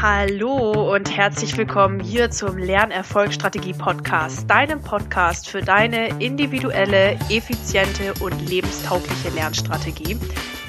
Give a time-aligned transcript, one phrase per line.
[0.00, 8.48] Hallo und herzlich willkommen hier zum Lernerfolgsstrategie Podcast, deinem Podcast für deine individuelle, effiziente und
[8.48, 10.16] lebenstaugliche Lernstrategie.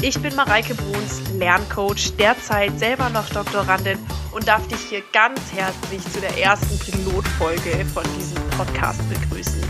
[0.02, 4.00] Ich bin Mareike Bruns, Lerncoach, derzeit selber noch Doktorandin
[4.32, 9.62] und darf dich hier ganz herzlich zu der ersten Pilotfolge von diesem Podcast begrüßen.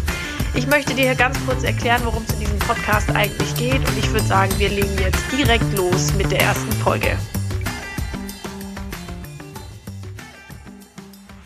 [0.53, 3.97] Ich möchte dir hier ganz kurz erklären, worum es in diesem Podcast eigentlich geht und
[3.97, 7.17] ich würde sagen, wir legen jetzt direkt los mit der ersten Folge.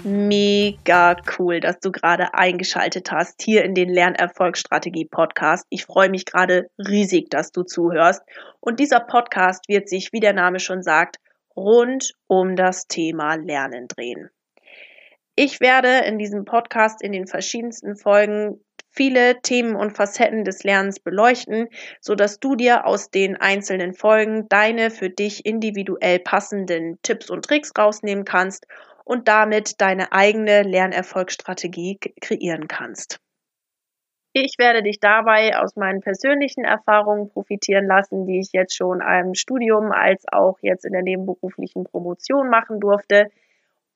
[0.05, 5.65] Mega cool, dass du gerade eingeschaltet hast hier in den Lernerfolgsstrategie Podcast.
[5.69, 8.21] Ich freue mich gerade riesig, dass du zuhörst.
[8.59, 11.19] Und dieser Podcast wird sich, wie der Name schon sagt,
[11.55, 14.29] rund um das Thema Lernen drehen.
[15.35, 18.59] Ich werde in diesem Podcast in den verschiedensten Folgen
[18.89, 21.69] viele Themen und Facetten des Lernens beleuchten,
[22.01, 27.45] so dass du dir aus den einzelnen Folgen deine für dich individuell passenden Tipps und
[27.45, 28.67] Tricks rausnehmen kannst
[29.03, 33.19] und damit deine eigene Lernerfolgsstrategie kreieren kannst.
[34.35, 39.35] Ich werde dich dabei aus meinen persönlichen Erfahrungen profitieren lassen, die ich jetzt schon im
[39.35, 43.29] Studium als auch jetzt in der nebenberuflichen Promotion machen durfte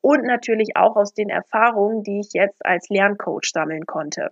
[0.02, 4.30] und natürlich auch aus den Erfahrungen, die ich jetzt als Lerncoach sammeln konnte.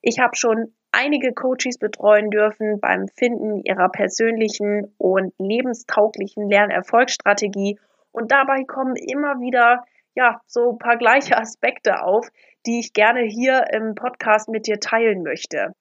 [0.00, 7.80] Ich habe schon einige Coaches betreuen dürfen beim Finden ihrer persönlichen und lebenstauglichen Lernerfolgsstrategie
[8.12, 12.28] und dabei kommen immer wieder ja, so ein paar gleiche Aspekte auf,
[12.66, 15.72] die ich gerne hier im Podcast mit dir teilen möchte.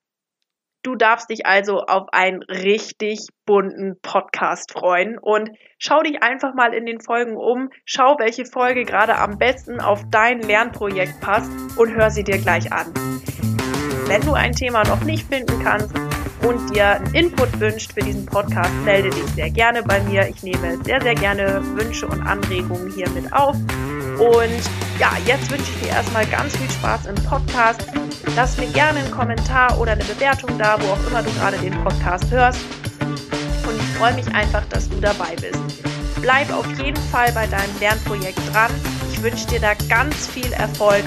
[0.84, 6.74] Du darfst dich also auf einen richtig bunten Podcast freuen und schau dich einfach mal
[6.74, 11.94] in den Folgen um, schau, welche Folge gerade am besten auf dein Lernprojekt passt und
[11.94, 12.92] hör sie dir gleich an.
[14.08, 15.96] Wenn du ein Thema noch nicht finden kannst
[16.48, 20.28] und dir einen Input wünscht für diesen Podcast, melde dich sehr gerne bei mir.
[20.28, 23.56] Ich nehme sehr, sehr gerne Wünsche und Anregungen hier mit auf
[24.20, 24.62] und
[25.00, 27.81] ja, jetzt wünsche ich dir erstmal ganz viel Spaß im Podcast.
[28.36, 31.74] Lass mir gerne einen Kommentar oder eine Bewertung da, wo auch immer du gerade den
[31.84, 32.59] Podcast hörst.
[33.02, 35.59] Und ich freue mich einfach, dass du dabei bist.
[36.22, 38.72] Bleib auf jeden Fall bei deinem Lernprojekt dran.
[39.12, 41.03] Ich wünsche dir da ganz viel Erfolg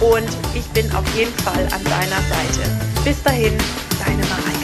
[0.00, 2.70] und ich bin auf jeden Fall an deiner Seite.
[3.04, 3.56] Bis dahin,
[4.04, 4.63] deine Mareike.